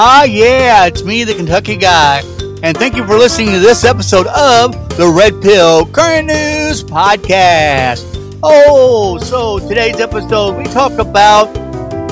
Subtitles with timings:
[0.00, 2.20] Ah, yeah, it's me, the Kentucky guy.
[2.62, 8.04] And thank you for listening to this episode of the Red Pill Current News Podcast.
[8.40, 11.52] Oh, so today's episode, we talk about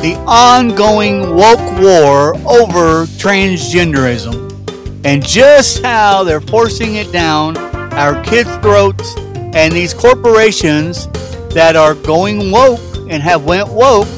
[0.03, 4.35] the ongoing woke war over transgenderism
[5.05, 7.57] and just how they're forcing it down
[7.95, 9.15] our kids' throats
[9.55, 11.07] and these corporations
[11.51, 14.09] that are going woke and have went woke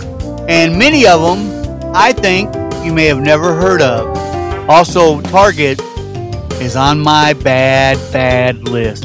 [0.48, 2.50] and many of them I think
[2.84, 4.16] you may have never heard of.
[4.68, 5.80] Also, Target
[6.60, 9.05] is on my bad, bad list.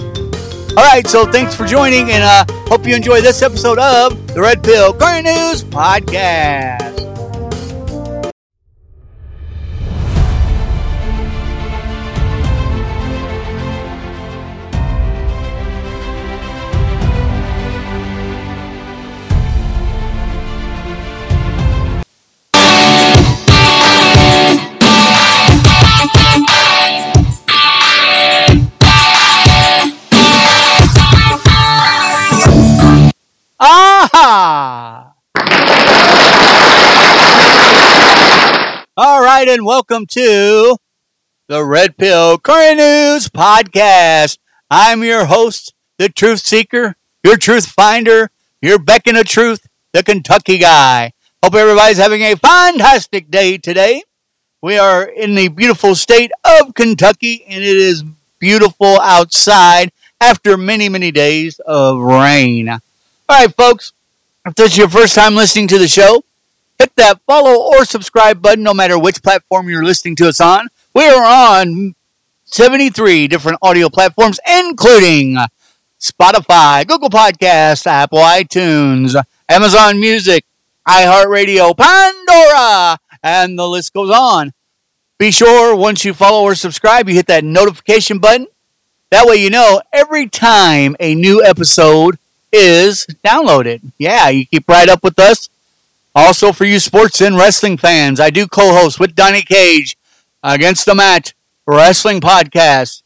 [0.75, 4.41] All right, so thanks for joining, and uh, hope you enjoy this episode of the
[4.41, 6.82] Red Pill Current News Podcast.
[39.45, 40.77] Right, and welcome to
[41.47, 44.37] the Red Pill Current News Podcast.
[44.71, 50.59] I'm your host, the Truth Seeker, your Truth Finder, your Beacon of Truth, the Kentucky
[50.59, 51.11] Guy.
[51.43, 54.03] Hope everybody's having a fantastic day today.
[54.61, 58.01] We are in the beautiful state of Kentucky, and it is
[58.39, 62.69] beautiful outside after many, many days of rain.
[62.69, 62.79] All
[63.29, 63.91] right, folks,
[64.45, 66.23] if this is your first time listening to the show,
[66.83, 70.67] hit that follow or subscribe button no matter which platform you're listening to us on.
[70.93, 71.95] We are on
[72.43, 75.37] 73 different audio platforms, including
[75.97, 79.15] Spotify, Google Podcasts, Apple iTunes,
[79.47, 80.43] Amazon Music,
[80.85, 84.51] iHeartRadio, Pandora, and the list goes on.
[85.17, 88.47] Be sure once you follow or subscribe, you hit that notification button.
[89.09, 92.17] That way you know every time a new episode
[92.51, 93.79] is downloaded.
[93.97, 95.47] Yeah, you keep right up with us.
[96.15, 99.97] Also, for you sports and wrestling fans, I do co host with Donnie Cage
[100.43, 101.33] Against the Mat
[101.65, 103.01] Wrestling Podcast.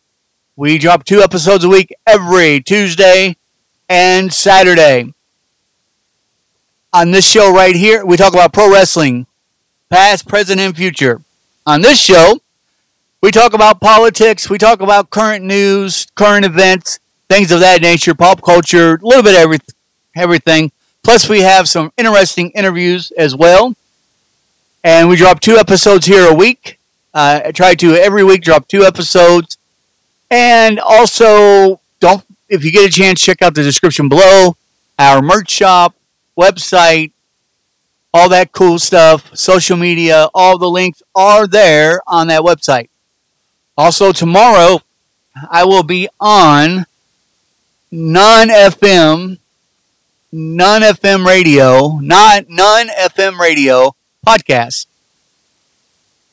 [0.57, 3.37] We drop two episodes a week every Tuesday
[3.87, 5.13] and Saturday.
[6.91, 9.25] On this show right here, we talk about pro wrestling,
[9.89, 11.21] past, present, and future.
[11.65, 12.41] On this show,
[13.21, 18.13] we talk about politics, we talk about current news, current events, things of that nature,
[18.13, 19.59] pop culture, a little bit of every,
[20.15, 20.71] everything.
[21.07, 23.73] Plus, we have some interesting interviews as well.
[24.83, 26.79] And we drop two episodes here a week.
[27.13, 29.57] Uh, I try to every week drop two episodes.
[30.29, 34.57] And also, don't if you get a chance, check out the description below.
[34.99, 35.95] Our merch shop,
[36.37, 37.13] website,
[38.13, 42.89] all that cool stuff, social media, all the links are there on that website.
[43.77, 44.81] Also, tomorrow
[45.49, 46.85] I will be on
[47.93, 49.37] non FM,
[50.37, 54.85] non FM radio, not non FM radio podcast.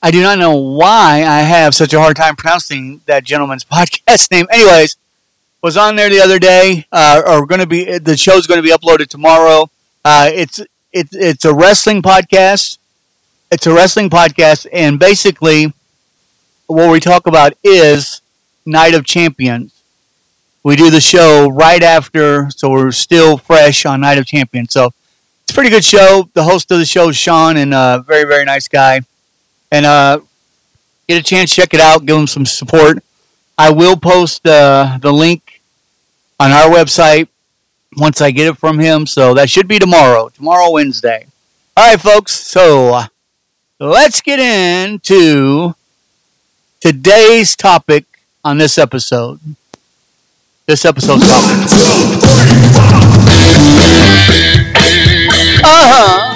[0.03, 4.31] I do not know why I have such a hard time pronouncing that gentleman's podcast
[4.31, 4.47] name.
[4.53, 4.97] Anyways,
[5.63, 8.63] was on there the other day, uh, or going to be the show's going to
[8.63, 9.71] be uploaded tomorrow.
[10.05, 10.61] Uh, it's
[10.93, 12.77] it's it's a wrestling podcast.
[13.51, 15.73] It's a wrestling podcast, and basically,
[16.67, 18.21] what we talk about is
[18.67, 19.74] Night of Champions
[20.65, 24.73] we do the show right after, so we're still fresh on Night of Champions.
[24.73, 24.87] So
[25.43, 26.29] it's a pretty good show.
[26.33, 29.03] The host of the show is Sean, and a uh, very very nice guy.
[29.71, 30.21] And uh,
[31.07, 33.05] get a chance, check it out, give him some support.
[33.59, 35.61] I will post uh, the link
[36.41, 37.29] on our website
[37.97, 39.07] once I get it from him.
[39.07, 41.27] So that should be tomorrow, tomorrow Wednesday.
[41.77, 42.33] All right, folks.
[42.33, 43.03] So
[43.79, 45.75] let's get into
[46.81, 48.07] today's topic
[48.43, 49.41] on this episode
[50.67, 51.57] this episode's topic.
[55.63, 56.31] Uh huh.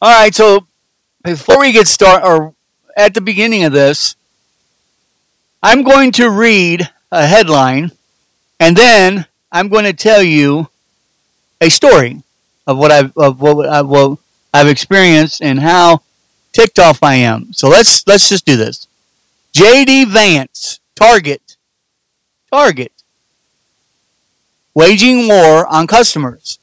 [0.00, 0.66] All right, so
[1.24, 2.54] before we get started, or
[2.96, 4.14] at the beginning of this,
[5.62, 7.90] I'm going to read a headline,
[8.60, 10.68] and then I'm going to tell you
[11.60, 12.22] a story
[12.66, 14.18] of what I've of what, I, what
[14.52, 16.02] I've experienced and how
[16.52, 17.52] ticked off I am.
[17.52, 18.86] So let's let's just do this.
[19.52, 20.04] J.D.
[20.06, 21.56] Vance, Target,
[22.52, 22.92] Target,
[24.74, 26.58] waging war on customers.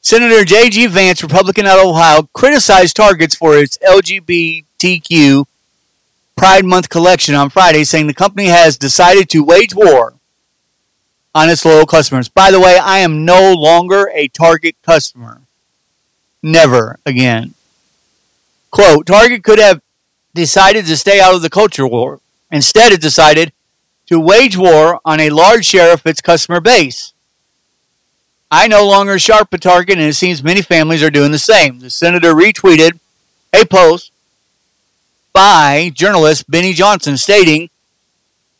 [0.00, 0.88] Senator J.D.
[0.88, 5.44] Vance, Republican out of Ohio, criticized Targets for its LGBTQ
[6.34, 10.14] Pride Month collection on Friday, saying the company has decided to wage war
[11.34, 12.28] on its loyal customers.
[12.28, 15.42] By the way, I am no longer a Target customer.
[16.42, 17.54] Never again.
[18.70, 19.80] Quote Target could have
[20.34, 22.20] decided to stay out of the culture war.
[22.50, 23.52] Instead, it decided
[24.06, 27.12] to wage war on a large share of its customer base.
[28.50, 31.78] I no longer shop at Target, and it seems many families are doing the same.
[31.78, 32.98] The senator retweeted
[33.54, 34.12] a post
[35.32, 37.70] by journalist Benny Johnson stating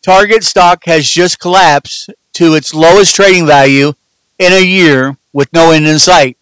[0.02, 3.92] Target stock has just collapsed to its lowest trading value
[4.38, 6.36] in a year with no end in sight.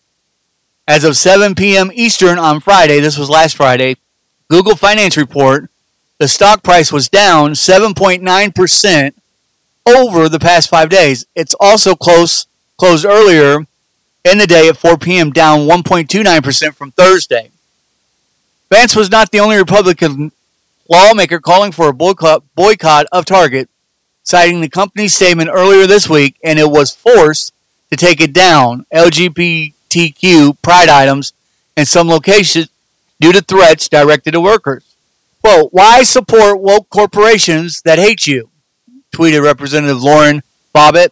[0.88, 1.90] As of 7 p.m.
[1.94, 3.96] Eastern on Friday, this was last Friday,
[4.48, 5.70] Google Finance Report,
[6.18, 9.14] the stock price was down 7.9%
[9.86, 11.26] over the past five days.
[11.34, 12.46] It's also close
[12.76, 13.66] closed earlier
[14.24, 17.50] in the day at 4 p.m., down 1.29% from Thursday.
[18.70, 20.32] Vance was not the only Republican
[20.88, 23.68] lawmaker calling for a boycott, boycott of Target,
[24.22, 27.52] citing the company's statement earlier this week, and it was forced
[27.90, 31.32] to take it down LGBTQ pride items
[31.76, 32.68] in some locations
[33.20, 34.84] due to threats directed to workers.
[35.42, 38.50] Quote, why support woke corporations that hate you?
[39.12, 40.42] Tweeted Representative Lauren
[40.74, 41.10] Boebert.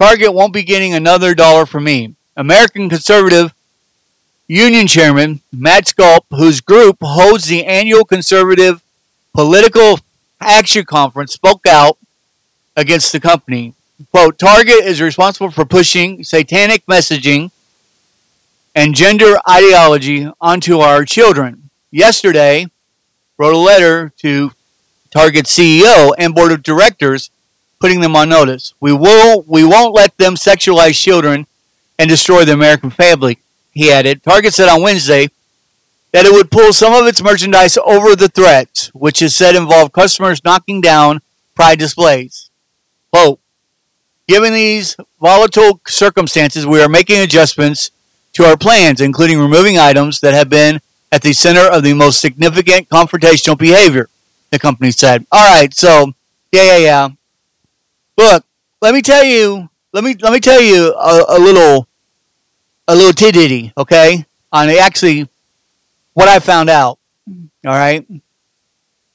[0.00, 2.14] Target won't be getting another dollar from me.
[2.36, 3.52] American conservative
[4.48, 8.82] Union Chairman Matt Schlapp, whose group holds the annual Conservative
[9.34, 10.00] Political
[10.40, 11.98] Action Conference, spoke out
[12.76, 13.74] against the company.
[14.10, 17.50] Quote, Target is responsible for pushing satanic messaging
[18.74, 21.70] and gender ideology onto our children.
[21.90, 22.66] Yesterday,
[23.38, 24.52] wrote a letter to
[25.10, 27.30] Target CEO and board of directors
[27.80, 28.74] putting them on notice.
[28.80, 31.46] We will we won't let them sexualize children
[31.98, 33.38] and destroy the American family
[33.72, 34.22] he added.
[34.22, 35.28] Target said on Wednesday
[36.12, 39.92] that it would pull some of its merchandise over the threats, which is said involve
[39.92, 41.20] customers knocking down
[41.54, 42.50] pride displays.
[43.12, 43.38] Quote,
[44.28, 47.90] Given these volatile circumstances, we are making adjustments
[48.34, 50.80] to our plans, including removing items that have been
[51.10, 54.08] at the center of the most significant confrontational behavior,
[54.50, 55.26] the company said.
[55.30, 56.12] All right, so
[56.52, 57.08] yeah, yeah, yeah.
[58.16, 58.44] Look,
[58.80, 61.88] let me tell you, let me let me tell you a, a little
[62.88, 65.28] a little tidity, okay, on actually
[66.14, 66.98] what I found out.
[67.66, 68.06] All right.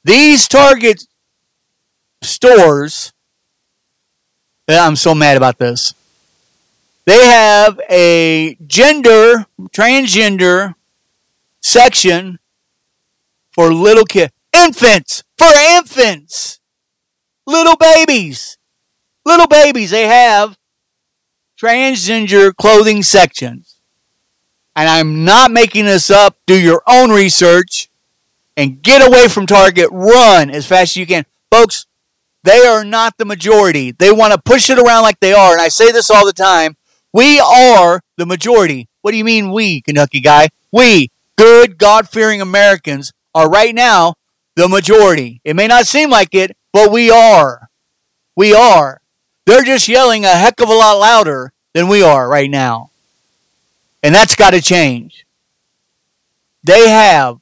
[0.04, 1.06] These Target
[2.22, 3.12] stores,
[4.70, 5.94] I'm so mad about this.
[7.06, 10.76] They have a gender, transgender
[11.62, 12.40] section
[13.52, 16.60] for little kids, infants, for infants,
[17.46, 18.58] little babies,
[19.26, 19.92] little babies.
[19.92, 20.58] They have
[21.58, 23.80] transgender clothing sections.
[24.76, 26.36] And I'm not making this up.
[26.46, 27.90] Do your own research
[28.58, 29.88] and get away from Target.
[29.92, 31.26] Run as fast as you can.
[31.50, 31.88] Folks,
[32.48, 33.92] they are not the majority.
[33.92, 35.52] They want to push it around like they are.
[35.52, 36.78] And I say this all the time.
[37.12, 38.88] We are the majority.
[39.02, 40.48] What do you mean we, Kentucky guy?
[40.72, 44.16] We, good, God fearing Americans, are right now
[44.56, 45.42] the majority.
[45.44, 47.70] It may not seem like it, but we are.
[48.36, 49.02] We are.
[49.46, 52.92] They're just yelling a heck of a lot louder than we are right now.
[54.04, 55.26] And that's got to change.
[56.64, 57.40] They have.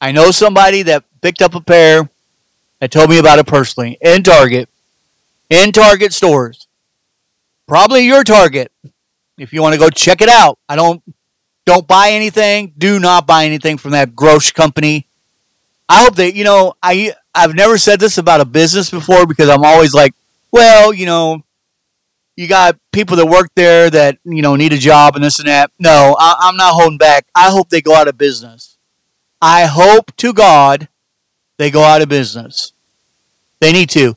[0.00, 2.08] I know somebody that picked up a pair
[2.84, 4.68] that told me about it personally in Target,
[5.48, 6.68] in Target stores.
[7.66, 8.70] Probably your Target.
[9.38, 10.58] If you want to go check it out.
[10.68, 11.02] I don't
[11.64, 12.74] don't buy anything.
[12.76, 15.08] Do not buy anything from that gross company.
[15.88, 19.48] I hope that you know I I've never said this about a business before because
[19.48, 20.12] I'm always like
[20.52, 21.42] well, you know,
[22.36, 25.48] you got people that work there that, you know, need a job and this and
[25.48, 25.70] that.
[25.78, 27.24] No, I, am not holding back.
[27.34, 28.76] I hope they go out of business.
[29.40, 30.88] I hope to God
[31.56, 32.73] they go out of business.
[33.60, 34.16] They need to.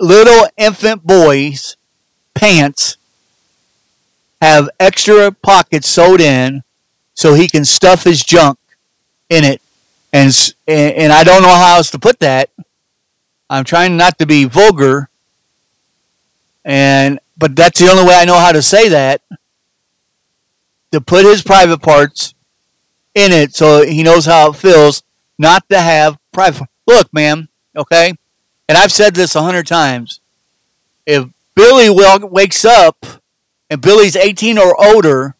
[0.00, 1.76] Little infant boys'
[2.34, 2.96] pants
[4.40, 6.62] have extra pockets sewed in
[7.14, 8.58] so he can stuff his junk
[9.30, 9.62] in it.
[10.12, 10.32] And,
[10.66, 12.50] and I don't know how else to put that.
[13.48, 15.08] I'm trying not to be vulgar,
[16.64, 19.22] and but that's the only way I know how to say that.
[20.92, 22.34] To put his private parts
[23.14, 25.02] in it so he knows how it feels
[25.38, 26.68] not to have private.
[26.86, 28.14] Look, man, okay?
[28.68, 30.20] And I've said this a hundred times.
[31.06, 33.06] If Billy wakes up
[33.70, 35.36] and Billy's 18 or older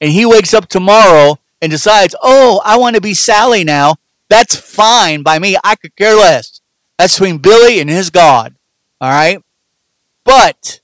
[0.00, 3.96] and he wakes up tomorrow and decides, oh, I want to be Sally now,
[4.28, 5.56] that's fine by me.
[5.64, 6.60] I could care less.
[6.98, 8.54] That's between Billy and his God.
[9.00, 9.42] All right?
[10.24, 10.80] But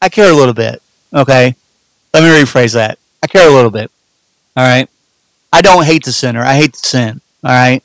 [0.00, 0.82] I care a little bit.
[1.12, 1.54] Okay?
[2.12, 2.98] Let me rephrase that.
[3.22, 3.90] I care a little bit.
[4.56, 4.88] All right?
[5.52, 6.42] I don't hate the sinner.
[6.42, 7.20] I hate the sin.
[7.42, 7.82] All right?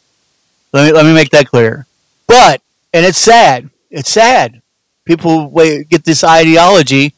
[0.73, 1.87] Let me let me make that clear.
[2.29, 2.61] But
[2.93, 3.71] and it's sad.
[3.89, 4.61] It's sad.
[5.03, 5.49] People
[5.89, 7.15] get this ideology,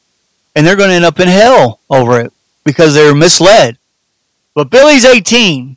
[0.55, 2.31] and they're going to end up in hell over it
[2.63, 3.77] because they're misled.
[4.55, 5.75] But Billy's 18,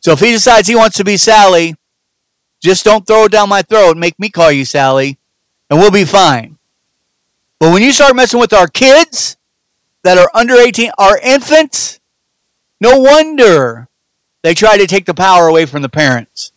[0.00, 1.76] so if he decides he wants to be Sally,
[2.60, 5.16] just don't throw it down my throat and make me call you Sally,
[5.70, 6.58] and we'll be fine.
[7.60, 9.36] But when you start messing with our kids
[10.02, 12.00] that are under 18, our infants,
[12.80, 13.88] no wonder
[14.42, 16.50] they try to take the power away from the parents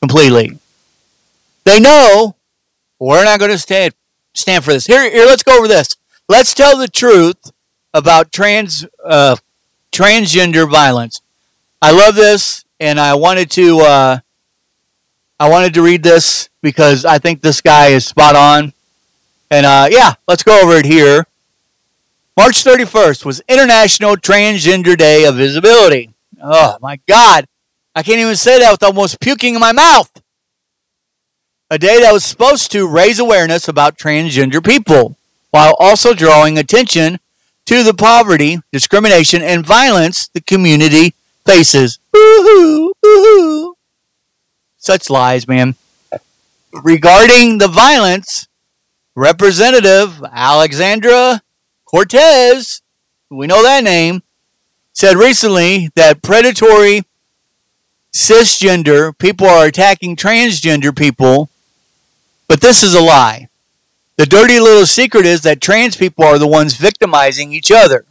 [0.00, 0.58] completely.
[1.66, 2.36] They know
[3.00, 3.92] we're not going to stand
[4.34, 4.86] stand for this.
[4.86, 5.96] Here, here, let's go over this.
[6.28, 7.52] Let's tell the truth
[7.92, 9.36] about trans uh,
[9.92, 11.20] transgender violence.
[11.82, 14.18] I love this, and I wanted to uh,
[15.40, 18.72] I wanted to read this because I think this guy is spot on.
[19.50, 21.26] And uh, yeah, let's go over it here.
[22.36, 26.10] March 31st was International Transgender Day of Visibility.
[26.40, 27.46] Oh my God.
[27.94, 30.10] I can't even say that with almost puking in my mouth.
[31.68, 35.16] A day that was supposed to raise awareness about transgender people
[35.50, 37.18] while also drawing attention
[37.64, 41.98] to the poverty, discrimination, and violence the community faces.
[42.14, 43.76] Woo-hoo, woo-hoo.
[44.76, 45.74] Such lies, man.
[46.72, 48.46] Regarding the violence,
[49.16, 51.42] Representative Alexandra
[51.84, 52.80] Cortez,
[53.28, 54.22] we know that name,
[54.92, 57.02] said recently that predatory
[58.12, 61.50] cisgender people are attacking transgender people,
[62.48, 63.48] but this is a lie.
[64.16, 68.06] The dirty little secret is that trans people are the ones victimizing each other.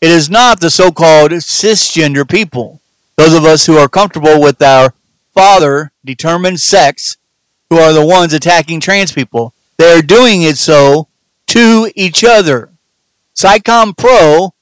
[0.00, 2.80] It is not the so called cisgender people,
[3.16, 4.92] those of us who are comfortable with our
[5.34, 7.16] father determined sex,
[7.70, 9.54] who are the ones attacking trans people.
[9.78, 11.08] They are doing it so
[11.48, 12.70] to each other.
[13.34, 14.54] PsyCom Pro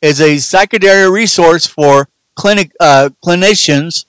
[0.00, 4.04] is a psychedelic resource for clinic uh, clinicians,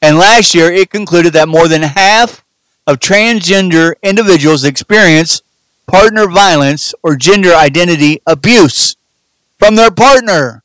[0.00, 2.41] and last year it concluded that more than half
[2.86, 5.42] of transgender individuals experience
[5.86, 8.96] partner violence or gender identity abuse
[9.58, 10.62] from their partner.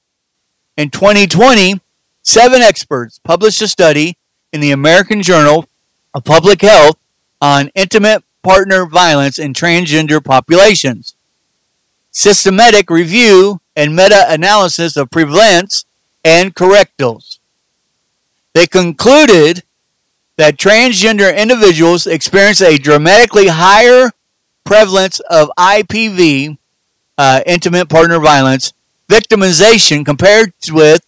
[0.76, 1.82] In 2020,
[2.24, 4.18] seven experts published a study
[4.52, 5.68] in the American Journal
[6.14, 6.98] of Public Health
[7.42, 11.16] on intimate partner violence in transgender populations.
[12.12, 15.86] Systematic review and meta analysis of prevalence
[16.24, 17.40] and correctals.
[18.54, 19.64] They concluded
[20.38, 24.12] that transgender individuals experience a dramatically higher
[24.64, 26.58] prevalence of IPV,
[27.18, 28.74] uh, intimate partner violence,
[29.10, 31.02] victimization compared with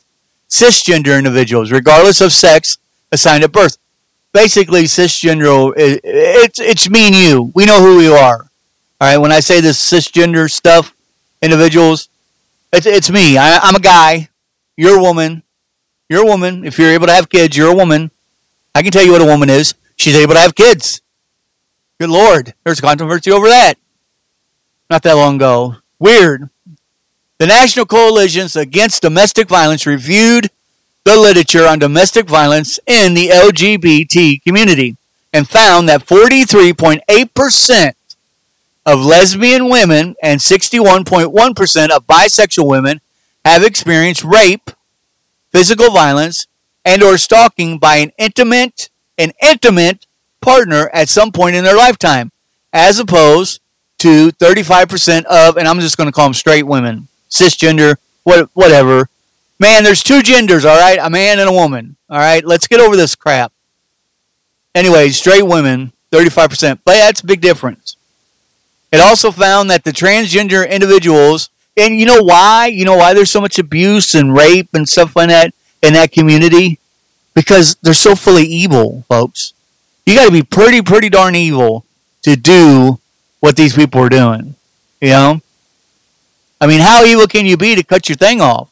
[0.50, 2.78] cisgender individuals, regardless of sex
[3.12, 3.78] assigned at birth.
[4.34, 7.52] Basically, cisgender, it's, it's me and you.
[7.54, 8.50] We know who we are.
[9.02, 10.96] All right, when I say this cisgender stuff,
[11.42, 12.10] individuals,
[12.74, 13.38] it's, it's me.
[13.38, 14.30] I, I'm a guy.
[14.78, 15.44] You're a woman.
[16.10, 16.66] You're a woman.
[16.66, 18.12] If you're able to have kids, you're a woman.
[18.76, 19.76] I can tell you what a woman is.
[19.96, 21.02] She's able to have kids.
[22.00, 22.54] Good Lord.
[22.64, 23.76] There's controversy over that.
[24.90, 25.76] Not that long ago.
[26.00, 26.50] Weird.
[27.40, 30.50] The National Coalitions Against Domestic Violence reviewed
[31.04, 34.98] the literature on domestic violence in the LGBT community
[35.34, 37.94] and found that 43.8%
[38.86, 43.02] of lesbian women and 61.1% of bisexual women
[43.46, 44.72] have experienced rape,
[45.52, 46.48] physical violence,
[46.90, 50.06] and or stalking by an intimate an intimate
[50.42, 52.32] partner at some point in their lifetime
[52.74, 53.62] as opposed
[53.98, 59.10] to 35% of and I'm just going to call them straight women, cisgender, what whatever
[59.62, 60.98] Man, there's two genders, all right?
[61.02, 61.98] A man and a woman.
[62.10, 62.44] All right?
[62.46, 63.52] Let's get over this crap.
[64.74, 66.80] Anyway, straight women, 35%.
[66.86, 67.98] But that's a big difference.
[68.92, 72.68] It also found that the transgender individuals, and you know why?
[72.68, 75.54] You know why there's so much abuse and rape and stuff like that
[75.84, 76.79] in that community?
[77.40, 79.54] Because they're so fully evil, folks.
[80.06, 81.86] You got to be pretty, pretty darn evil
[82.24, 83.00] to do
[83.40, 84.56] what these people are doing.
[85.00, 85.42] You know?
[86.60, 88.70] I mean, how evil can you be to cut your thing off?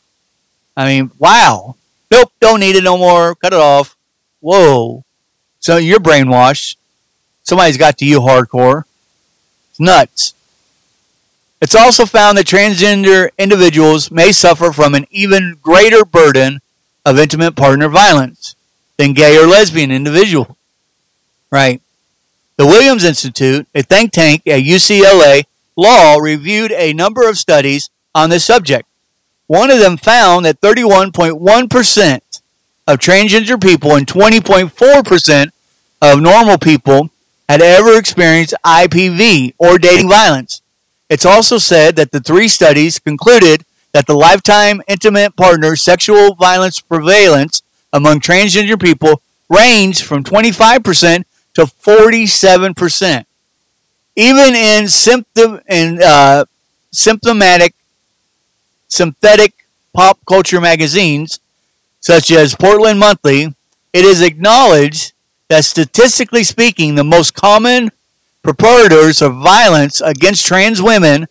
[0.75, 1.77] I mean, wow.
[2.11, 3.35] Nope, don't need it no more.
[3.35, 3.95] Cut it off.
[4.41, 5.05] Whoa.
[5.61, 6.75] So you're brainwashed.
[7.43, 8.83] Somebody's got to you hardcore.
[9.69, 10.33] It's nuts.
[11.61, 16.59] It's also found that transgender individuals may suffer from an even greater burden
[17.05, 18.55] of intimate partner violence
[18.97, 20.57] than gay or lesbian individual.
[21.51, 21.81] Right.
[22.57, 25.43] The Williams Institute, a think tank at UCLA
[25.75, 28.87] Law, reviewed a number of studies on this subject.
[29.45, 32.41] One of them found that 31.1%
[32.87, 35.49] of transgender people and 20.4%
[36.01, 37.09] of normal people
[37.47, 40.61] had ever experienced IPV or dating violence.
[41.09, 43.63] It's also said that the three studies concluded
[43.93, 47.61] that the lifetime intimate partner sexual violence prevalence
[47.93, 53.25] among transgender people range from 25% to 47%.
[54.15, 56.45] Even in symptom in uh,
[56.91, 57.73] symptomatic
[58.87, 59.53] synthetic
[59.93, 61.39] pop culture magazines
[61.99, 63.53] such as Portland Monthly,
[63.93, 65.13] it is acknowledged
[65.49, 67.91] that statistically speaking, the most common
[68.43, 71.27] perpetrators of violence against trans women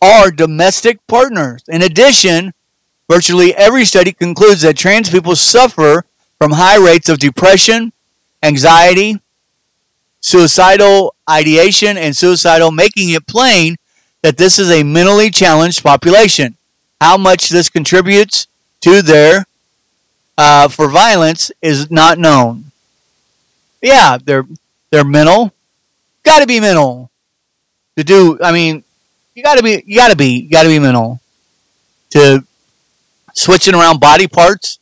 [0.00, 1.62] are domestic partners.
[1.68, 2.52] In addition,
[3.10, 6.04] virtually every study concludes that trans people suffer
[6.38, 7.92] from high rates of depression,
[8.42, 9.20] anxiety,
[10.20, 13.76] suicidal ideation, and suicidal, making it plain
[14.22, 16.56] that this is a mentally challenged population.
[17.00, 18.46] How much this contributes
[18.80, 19.46] to their
[20.36, 22.70] uh, for violence is not known.
[23.82, 24.46] Yeah, they're
[24.90, 25.52] they're mental.
[26.22, 27.10] Got to be mental
[27.96, 28.38] to do.
[28.42, 28.84] I mean,
[29.34, 31.20] you got to be you got to be you got to be mental
[32.10, 32.44] to
[33.38, 34.78] switching around body parts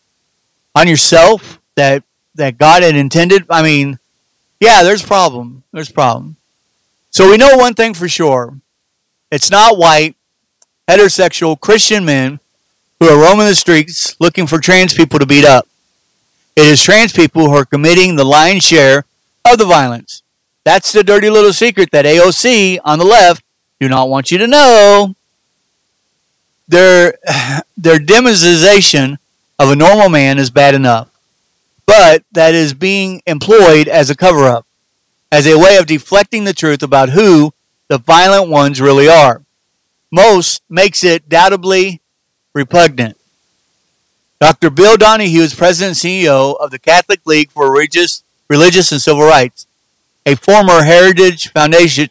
[0.74, 2.02] on yourself that
[2.34, 3.44] that God had intended.
[3.50, 3.98] I mean,
[4.60, 5.62] yeah, there's problem.
[5.72, 6.36] There's problem.
[7.10, 8.58] So we know one thing for sure.
[9.30, 10.16] It's not white,
[10.88, 12.40] heterosexual Christian men
[13.00, 15.66] who are roaming the streets looking for trans people to beat up.
[16.54, 19.04] It is trans people who are committing the lion's share
[19.50, 20.22] of the violence.
[20.64, 23.44] That's the dirty little secret that AOC on the left
[23.80, 25.14] do not want you to know.
[26.68, 27.14] Their,
[27.76, 29.18] their demonization
[29.58, 31.10] of a normal man is bad enough,
[31.86, 34.66] but that is being employed as a cover up,
[35.30, 37.52] as a way of deflecting the truth about who
[37.88, 39.42] the violent ones really are.
[40.10, 42.00] Most makes it doubtably
[42.54, 43.16] repugnant.
[44.40, 44.70] Dr.
[44.70, 49.24] Bill Donohue is president and CEO of the Catholic League for Religious, Religious and Civil
[49.24, 49.66] Rights,
[50.26, 52.10] a former Heritage Foundation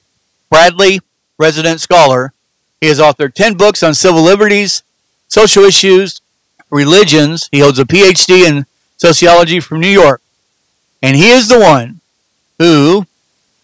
[0.50, 1.02] Bradley
[1.38, 2.34] resident scholar.
[2.82, 4.84] He has authored 10 books on civil liberties,
[5.28, 6.22] social issues,
[6.70, 7.50] religions.
[7.52, 8.66] He holds a PhD in
[8.98, 10.22] sociology from New York.
[11.02, 12.02] And he is the one
[12.60, 13.06] who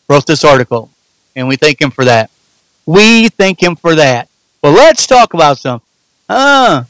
[0.08, 0.90] wrote this article.
[1.36, 2.30] And we thank him for that.
[2.86, 4.28] We thank him for that.
[4.62, 5.82] Well, let's talk about some.
[6.30, 6.84] Huh.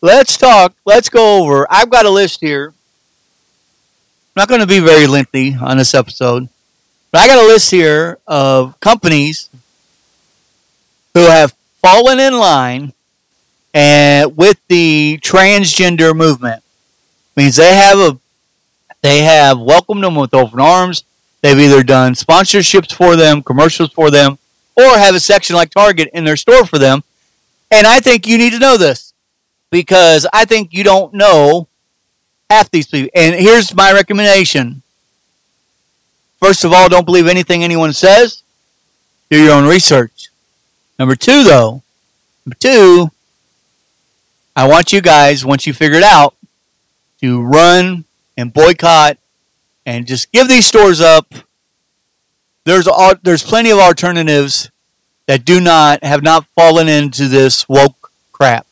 [0.00, 0.74] let's talk.
[0.84, 1.66] Let's go over.
[1.70, 2.68] I've got a list here.
[2.68, 6.48] I'm not going to be very lengthy on this episode,
[7.10, 9.50] but I got a list here of companies
[11.18, 11.52] who have
[11.82, 12.92] fallen in line
[13.74, 16.62] and with the transgender movement.
[17.36, 18.18] Means they have a
[19.02, 21.04] they have welcomed them with open arms.
[21.40, 24.38] They've either done sponsorships for them, commercials for them,
[24.76, 27.02] or have a section like Target in their store for them.
[27.70, 29.12] And I think you need to know this
[29.70, 31.68] because I think you don't know
[32.48, 33.10] half these people.
[33.14, 34.82] And here's my recommendation.
[36.40, 38.42] First of all, don't believe anything anyone says.
[39.30, 40.27] Do your own research.
[40.98, 41.82] Number two, though,
[42.44, 43.10] number two,
[44.56, 46.34] I want you guys, once you figure it out,
[47.20, 48.04] to run
[48.36, 49.18] and boycott
[49.86, 51.32] and just give these stores up.
[52.64, 54.70] There's all, there's plenty of alternatives
[55.26, 58.66] that do not have not fallen into this woke crap.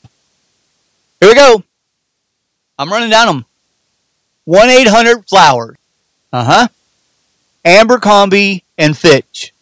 [1.20, 1.62] Here we go.
[2.78, 3.46] I'm running down them.
[4.44, 5.76] 1 800 Flowers.
[6.32, 6.68] Uh huh.
[7.64, 9.52] Abercrombie and Fitch.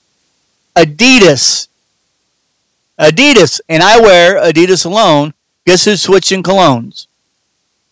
[0.77, 1.69] Adidas.
[2.99, 3.61] Adidas.
[3.69, 5.35] And I wear Adidas alone.
[5.67, 7.07] Guess who's switching colognes?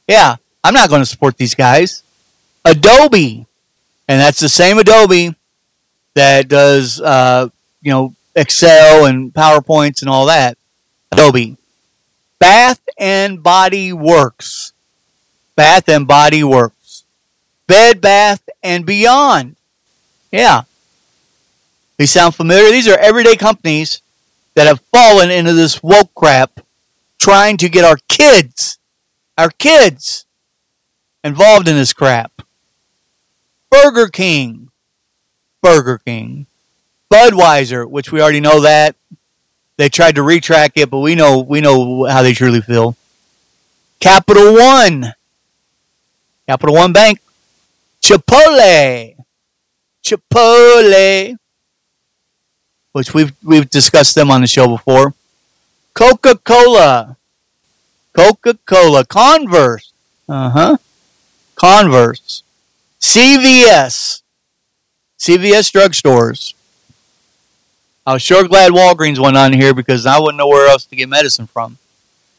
[0.07, 2.03] Yeah, I'm not going to support these guys.
[2.65, 3.47] Adobe.
[4.09, 5.35] And that's the same Adobe
[6.15, 7.49] that does, uh,
[7.81, 10.59] you know, Excel and PowerPoints and all that.
[11.11, 11.57] Adobe.
[12.39, 14.73] Bath and Body Works.
[15.57, 17.05] Bath and Body Works.
[17.67, 19.57] Bed Bath and Beyond.
[20.31, 20.63] Yeah.
[21.97, 22.71] These sound familiar?
[22.71, 24.02] These are everyday companies
[24.55, 26.61] that have fallen into this woke crap
[27.19, 28.79] trying to get our kids,
[29.39, 30.27] our kids,
[31.25, 32.43] involved in this crap.
[33.71, 34.71] Burger King.
[35.63, 36.47] Burger King.
[37.11, 38.97] Budweiser, which we already know that.
[39.77, 42.97] They tried to retrack it, but we know we know how they truly feel.
[44.01, 45.15] Capital One.
[46.47, 47.21] Capital One Bank.
[48.03, 49.15] Chipotle.
[50.05, 51.37] Chipotle.
[52.93, 55.15] Which we've we've discussed them on the show before.
[55.95, 57.17] Coca-Cola.
[58.13, 59.05] Coca-Cola.
[59.07, 59.93] Converse.
[60.29, 60.77] Uh-huh.
[61.55, 62.43] Converse.
[63.01, 64.23] CVS.
[65.19, 66.55] CVS drugstores.
[68.07, 70.97] I was sure glad Walgreens went on here because I wouldn't know where else to
[70.97, 71.79] get medicine from.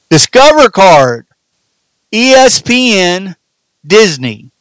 [0.10, 1.26] Discover Card,
[2.12, 3.36] ESPN,
[3.86, 4.52] Disney.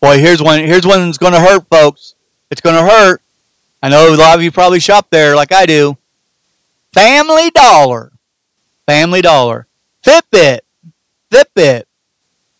[0.00, 0.60] Boy, here's one.
[0.60, 2.14] Here's one that's going to hurt, folks.
[2.50, 3.22] It's going to hurt.
[3.82, 5.96] I know a lot of you probably shop there like I do.
[6.92, 8.12] Family Dollar,
[8.86, 9.66] Family Dollar,
[10.04, 10.60] Fitbit,
[11.30, 11.84] Fitbit,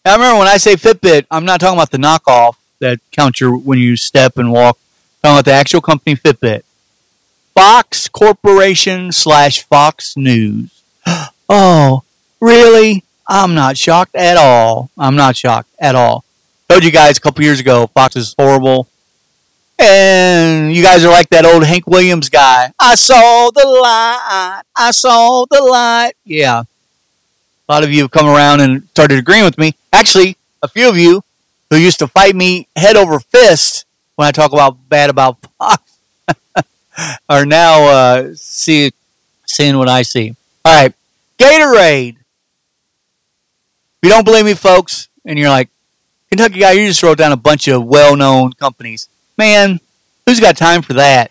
[0.02, 3.54] I remember when I say Fitbit, I'm not talking about the knockoff that counts your
[3.54, 4.78] when you step and walk.
[4.78, 6.62] I'm talking about the actual company Fitbit.
[7.54, 10.82] Fox Corporation slash Fox News.
[11.52, 12.04] Oh,
[12.40, 13.02] really?
[13.26, 14.88] I'm not shocked at all.
[14.96, 16.24] I'm not shocked at all.
[16.68, 18.86] Told you guys a couple years ago, Fox is horrible.
[19.80, 22.70] And you guys are like that old Hank Williams guy.
[22.78, 24.62] I saw the light.
[24.76, 26.12] I saw the light.
[26.24, 26.60] Yeah.
[26.60, 29.74] A lot of you have come around and started agreeing with me.
[29.92, 31.22] Actually, a few of you
[31.70, 35.98] who used to fight me head over fist when I talk about bad about Fox
[37.28, 38.90] are now uh, see,
[39.46, 40.34] seeing what I see.
[40.64, 40.94] All right.
[41.38, 42.16] Gatorade.
[42.16, 45.70] If you don't believe me, folks, and you're like,
[46.28, 49.08] Kentucky guy, you just wrote down a bunch of well known companies.
[49.40, 49.80] Man,
[50.26, 51.30] who's got time for that?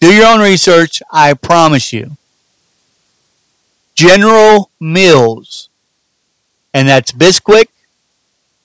[0.00, 2.16] Do your own research, I promise you.
[3.94, 5.68] General Mills,
[6.72, 7.66] and that's Bisquick,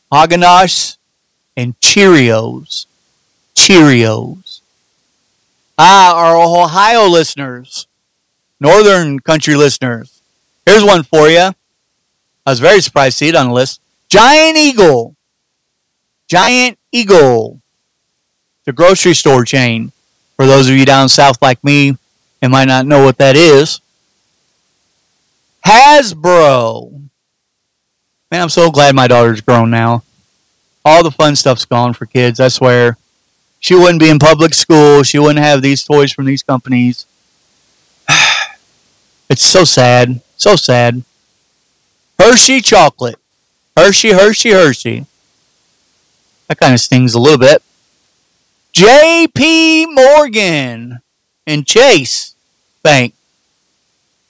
[0.09, 0.97] Haagen
[1.57, 2.85] and Cheerios.
[3.55, 4.61] Cheerios.
[5.77, 7.87] Ah, our Ohio listeners,
[8.61, 10.21] Northern country listeners.
[10.65, 11.51] Here's one for you.
[12.45, 13.81] I was very surprised to see it on the list.
[14.07, 15.17] Giant Eagle.
[16.29, 17.59] Giant Eagle.
[18.69, 19.91] The grocery store chain.
[20.35, 21.97] For those of you down south like me
[22.39, 23.81] and might not know what that is.
[25.65, 26.91] Hasbro.
[28.29, 30.03] Man, I'm so glad my daughter's grown now.
[30.85, 32.99] All the fun stuff's gone for kids, I swear.
[33.59, 35.01] She wouldn't be in public school.
[35.01, 37.07] She wouldn't have these toys from these companies.
[39.31, 40.21] it's so sad.
[40.37, 41.03] So sad.
[42.19, 43.17] Hershey chocolate.
[43.75, 45.07] Hershey, Hershey, Hershey.
[46.47, 47.63] That kind of stings a little bit.
[48.71, 49.87] J.P.
[49.87, 50.99] Morgan
[51.47, 52.35] and Chase
[52.83, 53.13] Bank.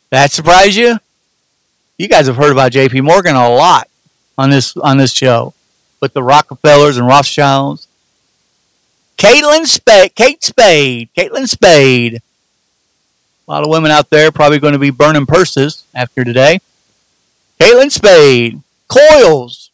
[0.10, 0.98] That surprise you?
[1.98, 3.02] You guys have heard about J.P.
[3.02, 3.90] Morgan a lot
[4.38, 5.54] on this on this show
[6.02, 7.88] with the Rockefellers and Rothschilds.
[9.18, 12.16] Caitlin Spade, Kate Spade, Caitlin Spade.
[12.16, 16.60] A lot of women out there probably going to be burning purses after today.
[17.60, 19.72] Caitlin Spade, Coils,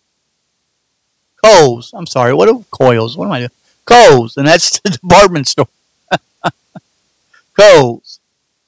[1.43, 1.93] Kohl's.
[1.93, 2.33] I'm sorry.
[2.33, 3.15] What are Coils?
[3.15, 3.51] What am I doing?
[3.85, 5.67] Kohl's, and that's the department store.
[7.59, 8.19] Kohl's.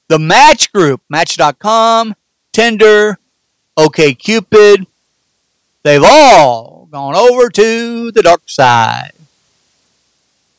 [0.08, 2.16] The Match Group, Match.com,
[2.52, 3.18] Tinder,
[3.78, 4.86] OKCupid.
[5.82, 9.12] They've all gone over to the dark side.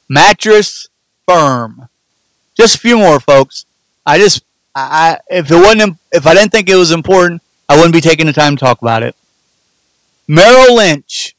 [0.08, 0.88] Mattress
[1.28, 1.90] Firm.
[2.56, 3.66] Just a few more, folks.
[4.06, 4.44] I just,
[4.76, 8.26] I, if it wasn't, if I didn't think it was important, I wouldn't be taking
[8.26, 9.16] the time to talk about it.
[10.28, 11.36] Merrill Lynch.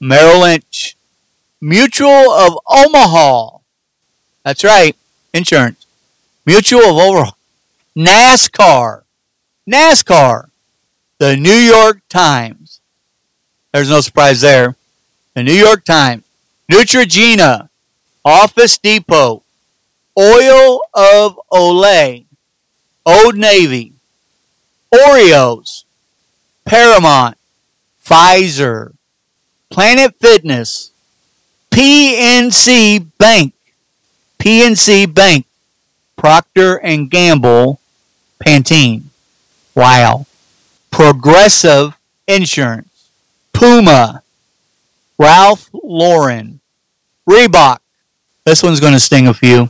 [0.00, 0.95] Merrill Lynch.
[1.60, 3.58] Mutual of Omaha.
[4.44, 4.96] That's right.
[5.32, 5.86] Insurance.
[6.44, 7.30] Mutual of Omaha.
[7.96, 9.02] NASCAR.
[9.68, 10.50] NASCAR.
[11.18, 12.80] The New York Times.
[13.72, 14.76] There's no surprise there.
[15.34, 16.24] The New York Times.
[16.70, 17.68] Neutrogena.
[18.24, 19.42] Office Depot.
[20.18, 22.26] Oil of Olay.
[23.04, 23.92] Old Navy.
[24.94, 25.84] Oreos.
[26.64, 27.36] Paramount.
[28.04, 28.92] Pfizer.
[29.68, 30.92] Planet Fitness,
[31.76, 33.52] PNC Bank,
[34.38, 35.44] PNC Bank,
[36.16, 37.80] Procter and Gamble,
[38.42, 39.02] Pantene.
[39.74, 40.24] Wow.
[40.90, 41.94] Progressive
[42.26, 43.10] Insurance,
[43.52, 44.22] Puma,
[45.18, 46.60] Ralph Lauren,
[47.28, 47.80] Reebok.
[48.46, 49.68] This one's going to sting a few.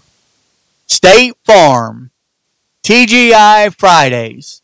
[0.86, 2.12] State Farm,
[2.84, 4.62] TGI Fridays,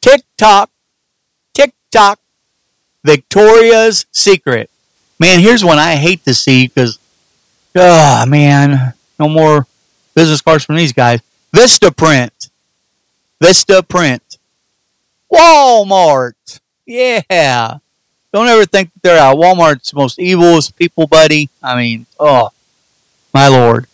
[0.00, 0.70] TikTok,
[1.54, 2.18] TikTok,
[3.04, 4.71] Victoria's Secret.
[5.22, 6.98] Man, here's one I hate to see because,
[7.76, 9.68] oh ah, man, no more
[10.16, 11.20] business cards from these guys.
[11.52, 12.50] Vista Print.
[13.40, 14.38] Vista Print.
[15.32, 16.58] Walmart.
[16.84, 17.78] Yeah.
[18.32, 19.36] Don't ever think they're out.
[19.36, 21.50] Walmart's most evilest people, buddy.
[21.62, 22.50] I mean, oh,
[23.32, 23.86] my lord.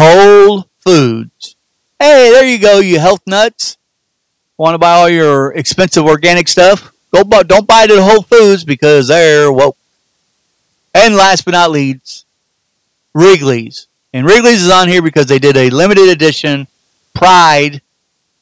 [0.00, 1.54] Whole Foods.
[2.00, 3.76] Hey, there you go, you health nuts.
[4.56, 6.92] Want to buy all your expensive organic stuff?
[7.14, 9.76] Go buy, don't buy it at Whole Foods because they're woke.
[10.94, 12.26] And last but not least,
[13.14, 13.86] Wrigley's.
[14.12, 16.66] And Wrigley's is on here because they did a limited edition
[17.14, 17.82] Pride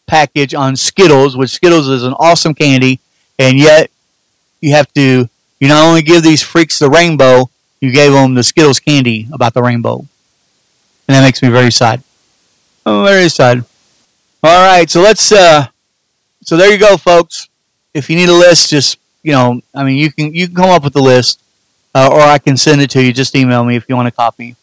[0.07, 3.01] package on Skittles, which Skittles is an awesome candy,
[3.39, 3.91] and yet
[4.61, 5.29] you have to
[5.59, 9.55] you not only give these freaks the rainbow, you gave them the Skittles candy about
[9.55, 9.99] the rainbow.
[11.09, 12.03] And that makes me very sad.
[12.85, 13.65] I'm very sad.
[14.43, 15.67] All right, so let's uh
[16.43, 17.49] so there you go folks
[17.97, 20.71] if you need a list, just you know, I mean, you can you can come
[20.71, 21.41] up with a list,
[21.97, 23.11] uh, or I can send it to you.
[23.11, 24.55] Just email me if you want a copy.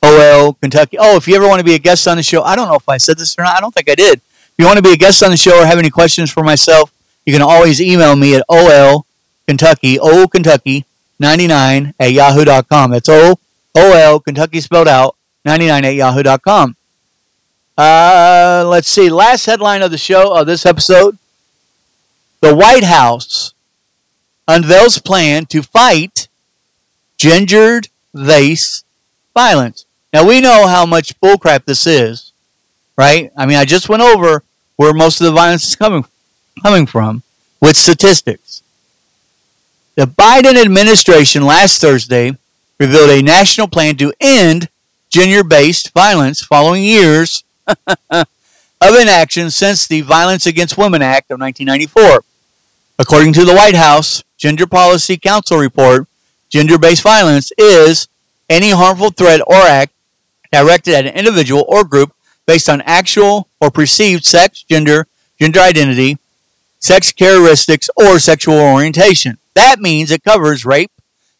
[0.00, 0.96] OL Kentucky.
[0.96, 2.76] Oh, if you ever want to be a guest on the show, I don't know
[2.76, 3.56] if I said this or not.
[3.56, 4.20] I don't think I did.
[4.20, 6.44] If you want to be a guest on the show or have any questions for
[6.44, 6.92] myself,
[7.24, 9.06] you can always email me at OL
[9.48, 10.86] Kentucky, old Kentucky
[11.18, 12.92] 99 at yahoo.com.
[12.92, 13.34] That's O
[13.74, 16.76] O L Kentucky spelled out 99 at yahoo.com.
[17.76, 19.10] Uh, let's see.
[19.10, 21.18] Last headline of the show of this episode:
[22.40, 23.52] The White House
[24.46, 26.28] unveils plan to fight
[27.16, 28.84] gendered vase
[29.34, 29.84] violence.
[30.12, 32.32] Now we know how much bullcrap this is,
[32.96, 33.30] right?
[33.36, 34.42] I mean, I just went over
[34.76, 36.04] where most of the violence is coming
[36.62, 37.22] coming from
[37.60, 38.62] with statistics.
[39.94, 42.32] The Biden administration last Thursday
[42.78, 44.68] revealed a national plan to end
[45.10, 47.44] gender-based violence following years
[48.10, 48.26] of
[48.80, 52.22] inaction since the Violence Against Women Act of 1994.
[52.98, 56.06] According to the White House Gender Policy Council report,
[56.48, 58.08] gender-based violence is
[58.48, 59.92] any harmful threat or act
[60.52, 62.12] directed at an individual or group
[62.46, 65.06] based on actual or perceived sex, gender,
[65.40, 66.18] gender identity,
[66.78, 69.38] sex characteristics, or sexual orientation.
[69.54, 70.92] That means it covers rape,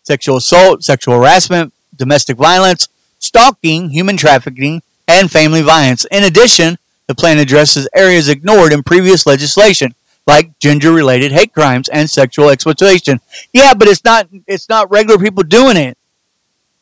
[0.03, 2.89] sexual assault, sexual harassment, domestic violence,
[3.19, 6.05] stalking, human trafficking, and family violence.
[6.11, 9.95] In addition, the plan addresses areas ignored in previous legislation,
[10.27, 13.21] like gender-related hate crimes and sexual exploitation.
[13.53, 15.97] Yeah, but it's not it's not regular people doing it.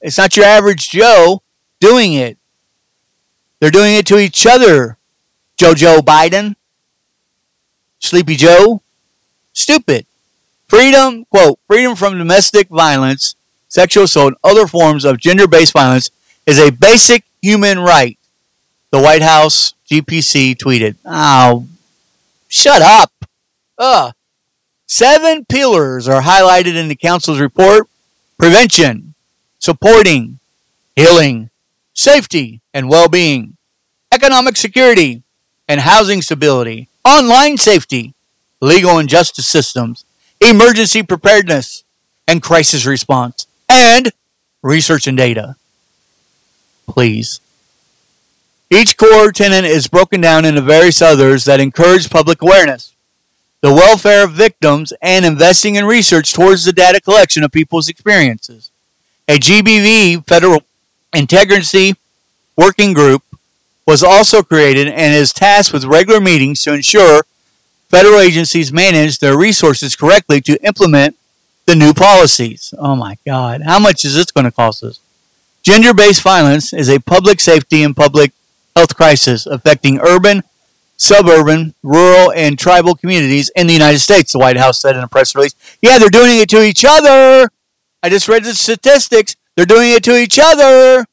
[0.00, 1.42] It's not your average Joe
[1.80, 2.38] doing it.
[3.61, 4.98] They're doing it to each other.
[5.57, 6.57] Jojo Biden,
[8.00, 8.83] Sleepy Joe,
[9.52, 10.04] stupid.
[10.66, 13.37] Freedom, quote, freedom from domestic violence,
[13.68, 16.11] sexual assault, and other forms of gender based violence
[16.46, 18.18] is a basic human right.
[18.90, 20.96] The White House GPC tweeted.
[21.04, 21.66] Oh,
[22.48, 23.11] shut up.
[23.78, 24.12] Ugh.
[24.87, 27.88] Seven pillars are highlighted in the council's report
[28.38, 29.14] prevention,
[29.58, 30.38] supporting,
[30.96, 31.50] healing,
[31.94, 33.56] safety and well being,
[34.12, 35.22] economic security
[35.68, 38.14] and housing stability, online safety,
[38.60, 40.04] legal and justice systems,
[40.40, 41.84] emergency preparedness
[42.28, 44.12] and crisis response, and
[44.62, 45.56] research and data.
[46.87, 47.40] Please.
[48.70, 52.93] Each core tenet is broken down into various others that encourage public awareness,
[53.64, 58.70] the welfare of victims, and investing in research towards the data collection of people's experiences.
[59.27, 60.64] A GBV federal
[61.14, 61.94] integrity
[62.59, 63.22] working group
[63.87, 67.22] was also created and is tasked with regular meetings to ensure
[67.88, 71.16] federal agencies manage their resources correctly to implement
[71.64, 72.74] the new policies.
[72.77, 73.62] Oh my God.
[73.62, 75.00] How much is this going to cost us?
[75.62, 78.33] Gender based violence is a public safety and public
[78.77, 80.42] health crisis affecting urban,
[81.04, 85.08] suburban, rural, and tribal communities in the United States, the White House said in a
[85.08, 85.54] press release.
[85.82, 87.48] Yeah, they're doing it to each other.
[88.02, 89.36] I just read the statistics.
[89.56, 91.06] They're doing it to each other.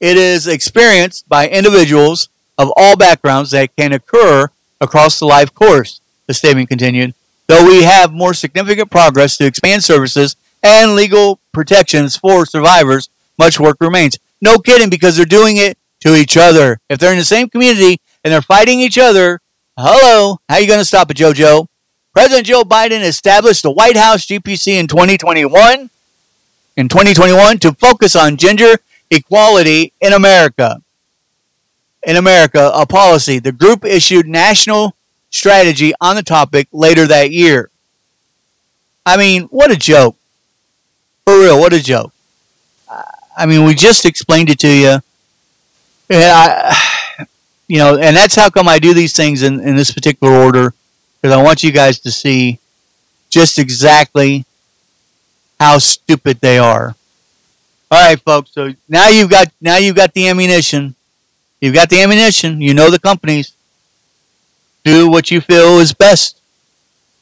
[0.00, 4.48] It is experienced by individuals of all backgrounds that can occur
[4.80, 7.14] across the life course, the statement continued.
[7.46, 13.60] Though we have more significant progress to expand services and legal protections for survivors, much
[13.60, 14.18] work remains.
[14.40, 16.80] No kidding, because they're doing it to each other.
[16.88, 19.40] If they're in the same community and they're fighting each other,
[19.76, 21.68] hello, how are you going to stop it, JoJo?
[22.14, 25.90] President Joe Biden established the White House GPC in 2021
[26.76, 28.76] in 2021 to focus on gender
[29.10, 30.80] equality in America.
[32.06, 33.38] In America, a policy.
[33.38, 34.94] The group issued national
[35.30, 37.70] strategy on the topic later that year.
[39.06, 40.16] I mean, what a joke.
[41.26, 42.12] For real, what a joke.
[43.36, 44.98] I mean, we just explained it to you.
[46.10, 47.26] I,
[47.66, 50.74] you know, and that's how come I do these things in, in this particular order,
[51.20, 52.58] because I want you guys to see
[53.30, 54.44] just exactly
[55.58, 56.94] how stupid they are.
[57.90, 58.50] All right, folks.
[58.52, 60.94] So now you've got now you've got the ammunition.
[61.60, 62.60] You've got the ammunition.
[62.60, 63.52] You know the companies.
[64.84, 66.40] Do what you feel is best.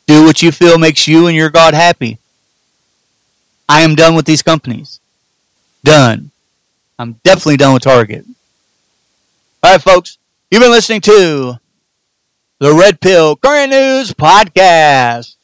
[0.07, 2.19] Do what you feel makes you and your God happy.
[3.69, 4.99] I am done with these companies.
[5.85, 6.31] Done.
[6.99, 8.25] I'm definitely done with Target.
[9.63, 10.19] All right, folks.
[10.53, 11.59] You've been listening to
[12.61, 15.37] the Red Pill Current News Podcast.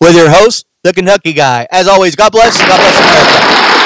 [0.00, 1.66] with your host, the Kentucky Guy.
[1.70, 2.56] As always, God bless.
[2.56, 3.77] God bless America.